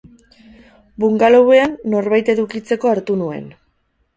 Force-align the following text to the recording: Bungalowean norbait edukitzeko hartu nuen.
Bungalowean 1.03 1.75
norbait 1.97 2.33
edukitzeko 2.35 2.93
hartu 2.95 3.19
nuen. 3.25 3.47